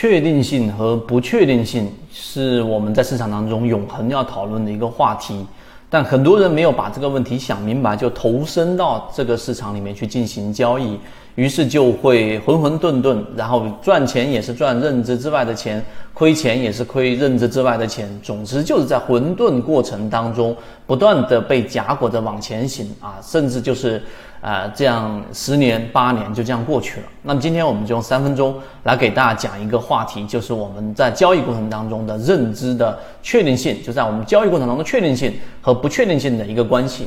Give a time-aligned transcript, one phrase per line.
[0.00, 5.44] 确定性和不确定性是我们在市场当中永恒要讨论的一个话题，
[5.90, 10.98] 但很多人没有把这个问题想明白，就投身到这个市场里面去进行交易。
[11.36, 15.82] 于是就会混混沌沌，然后赚钱也是赚认知之外的钱，
[16.12, 18.08] 亏钱也是亏认知之外的钱。
[18.22, 20.54] 总之就是在混沌过程当中
[20.86, 24.02] 不断的被夹裹着往前行啊，甚至就是
[24.40, 27.06] 啊这样十年八年就这样过去了。
[27.22, 37.06] 那么今天我们就用三分钟来给大家讲一个话题，就是我们在交易过程当中的认知的确定性，就在我们交易过程当中的确定性和不确定性的一个关系。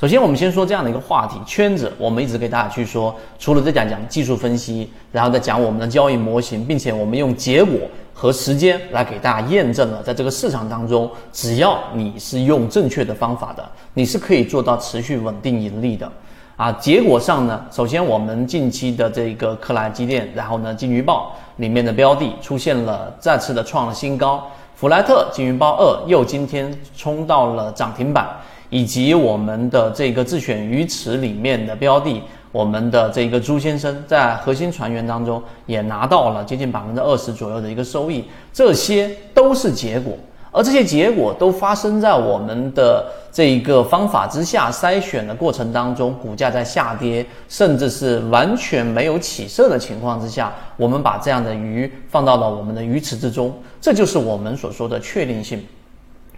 [0.00, 1.90] 首先，我们先说这样的一个话题圈子。
[1.96, 7.78] 我们一直给大家去说，除了在讲讲技术分析，然后再讲我们的交易模型，并且我们用结果
[8.12, 16.10] 和时间来给大家验证了，在这个市场当中，只要你是用正确的方法的，你是可以做到持续稳定盈利的。
[16.56, 28.28] 啊，结果上呢，首先我们近期的这个克莱基电，然后呢金鱼报里面的标的出现了再次的创了新高，弗莱特金鱼报二又今天冲到了涨停板。
[28.70, 40.16] 以及我们的这个自选鱼池里面的标的，我们的这个朱先生在核心船员当中也拿到了接近百分之二十左右的一个收益，这些都是结果，
[40.50, 55.60] 而这些结果都发生在我们的这一个方法之下筛选的过程当中，股价在下跌，甚至是完全没有起色的情况之下，我们把这样的鱼放到了我们的鱼池之中，这就是我们所说的确定性。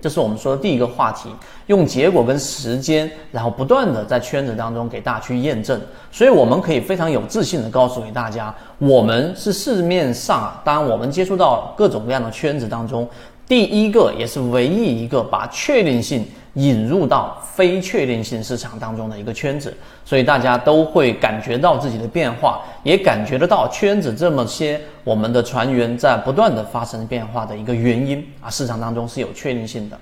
[0.06, 1.28] 这是我们说的第一个话题，
[1.66, 5.80] 用结果跟时间，然后不断的在圈子当中给大家去验证，
[6.12, 13.04] 所以我们可以非常有自信的告诉给大家，我们是市面上，当我们接触到各种各样的圈子当中，
[13.47, 16.27] 第一个也是唯一一个把确定性。
[16.56, 29.98] 引入到非确定性市场当中的一个圈子，所以大家都会感觉到自己的变化，也感觉得到圈子这么些我们的船员在不断的发生变化的一个原因啊，市场当中是有确定性的。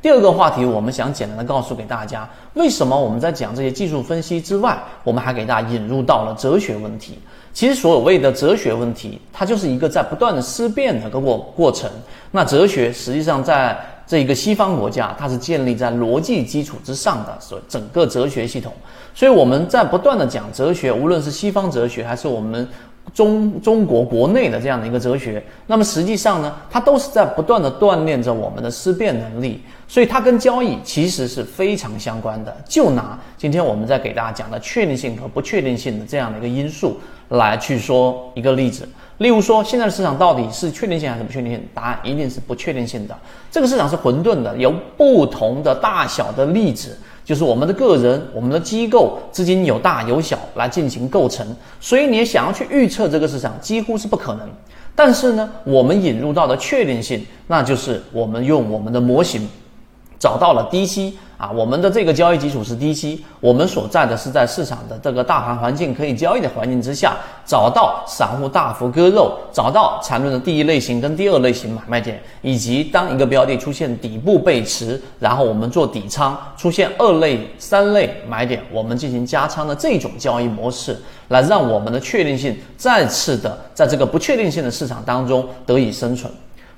[0.00, 7.18] 第二个话题，我们想简单的告诉给大家，为什么我们在讲这些技术分析之外，我们还给大家引入到了哲学问题。
[7.52, 11.90] 其实所谓的哲学问题，它就是一个在不断的思辨的个过过程。
[12.30, 18.72] 那哲学实际上在这一个西方国家，它是建立在逻辑基础之上的，所整个哲学系统。
[19.12, 22.68] 所以我们在不断的讲哲学，无论是西方哲学，还是我们
[23.18, 29.60] 中中国国内的这样的一个哲学，那么实际上呢，它都是在不断的锻炼着我们的思辨能力。
[29.88, 32.56] 所以它跟交易其实是非常相关的。
[32.64, 36.96] 就拿今天我们在给大家讲的确定性和不确定性的这样的一个因素
[37.30, 38.88] 来去说一个例子。
[39.16, 41.60] 例如说，现在的市场到底是确定性还是不确定性？
[41.74, 43.18] 答案一定是不确定性的。
[43.50, 46.96] 这个市场是混沌的，由不同的大小的粒子，
[47.28, 51.46] 就是我们的个人、我们的机构资金有大有小来进行构成。
[51.78, 54.48] 所以你想要去预测这个市场，几乎是不可能。
[54.94, 59.46] 但是呢，我们引入到的确定性，那就是我们用我们的模型
[60.18, 61.18] 找到了低吸。
[61.38, 86.28] 啊，我们的这个交易基础是低吸，我们所在的是在市场的这个大盘环境可以交易的环境之下，找到散户大幅割肉，找到缠论的第一类型跟第二类型买卖点，以及当一个标的出现底部背驰，然后我们做底仓，出现二类、三类买点，我们进行加仓的这种交易模式，来让我们的确定性再次的在这个不确定性的市场当中得以生存。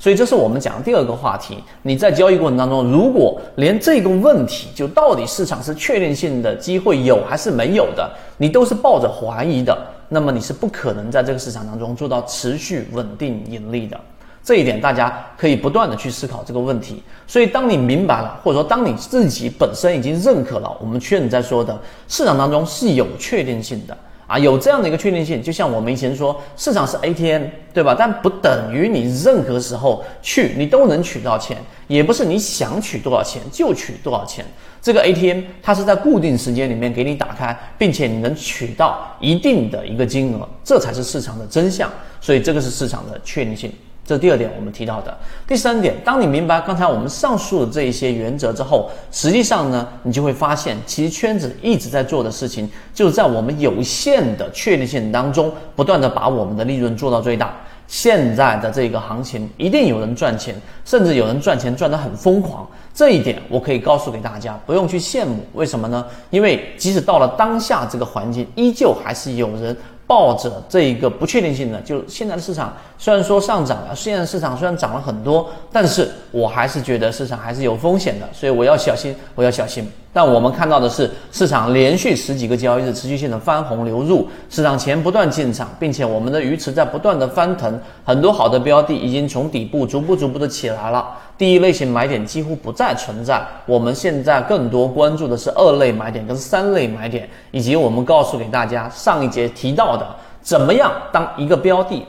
[0.00, 1.62] 所以这是我们讲的第二个话题。
[1.82, 9.76] 你在交易过程当中，如果连这个问题，就到底市场是确定性的机会有还是没有的，你都是抱着怀疑的，
[10.08, 14.00] 那么你是不可能在这个市场当中做到持续稳定盈利的。
[14.42, 17.02] 这一点大家可以不断的去思考这个问题。
[17.26, 21.78] 所以当你明白了，或者说当你自己本身已经认可了我们确认在说的
[22.08, 23.94] 市场当中是有确定性的。
[24.30, 27.42] 啊，有这样的一个确定性，就像我们以前说，市场是 ATM，
[27.74, 27.96] 对吧？
[27.98, 31.56] 但不等于你任何时候去，你都能取到钱，
[31.88, 34.44] 也不是你想取多少钱就取多少钱。
[34.80, 41.90] 这个 ATM 它是在固定时间里面给你打开，并且你能取到一定的一个金额，这才是市场的真相。
[42.20, 43.72] 所以这个是市场的确定性。
[44.10, 45.16] 这第二点我们提到的，
[45.46, 57.54] 第三点，当你明白刚才我们上述的这一些原则之后，实际上呢，你就会发现，其实圈子一直在做的事情，就是在我们有限的确定性当中，不断的把我们的利润做到最大。
[57.86, 60.54] 现在的这个行情，一定有人赚钱，
[60.84, 62.66] 甚至有人赚钱赚得很疯狂。
[62.92, 65.44] 这一点我可以告诉给大家，不用去羡慕。
[65.54, 66.04] 为什么呢？
[66.30, 69.76] 因为即使到了当下这个环境，依旧还是有人。
[70.10, 79.88] 抱着这一个不确定性的，就现在的市场虽然说上涨了，现在市场虽然涨了很多，但是我还是觉得市场还是有风险的，所以我要小心，我要小心。
[80.12, 91.08] 但我们看到的是，市场连续十几个交易日持续性的翻红流入，市场钱不断进场，并且我们的鱼池在不断的翻腾，很多好的标的已经从底部逐步逐步的起来了。
[91.38, 100.04] 第一类型买点几乎不再存在，我们现在更多关注的是二类买点跟三类买点，以及我们告诉给大家上一节提到的，
[100.42, 102.04] 怎么样当一个标的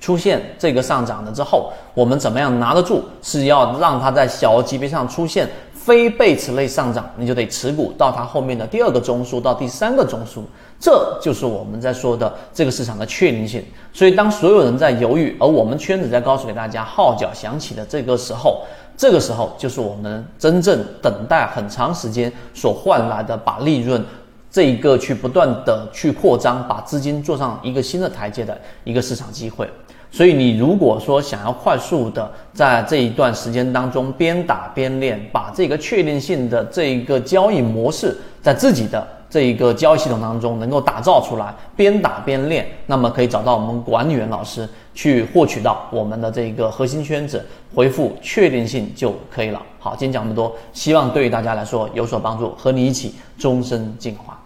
[0.00, 5.48] 出现这个上涨了之后，我们怎么样拿得住，是要让它在小级别上出现。
[5.82, 10.42] 非被此类上涨，你就得持股到它后面的第二个中枢到第三个中枢，
[10.78, 13.64] 这就是我们在说的这个市场的确定性。
[13.90, 18.62] 所以，当所有人在犹豫，而我们圈子在告诉给大家号角响起的这个时候，
[18.94, 24.04] 这个时候就是我们真正等待很长时间所换来的，把利润
[24.50, 29.68] 这一个去不断的去扩张，把资金做上一个新的台阶的一个市场机会。
[30.12, 49.62] 所以，你如果说想要快速的在这一段时间当中边打边练，把这个确定性的这一个交易模式在自己的这一个交易系统当中能够打造出来，边打边练，那么可以找到我们管理员老师去获取到我们的这个核心圈子，回复确定性就可以了。
[49.78, 54.36] 好，今天讲这么多，希望对于大家来说有所帮助，和你一起终身进化。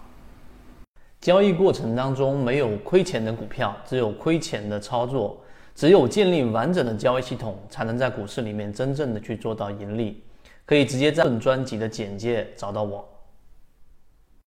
[1.21, 5.35] 交易过程当中没有亏钱的股票，只有亏钱的操作。
[5.75, 10.23] 只有建立完整的交易系统，才能在股市里面真正的去做到盈利。
[10.65, 13.07] 可以直接在本专辑的简介找到我。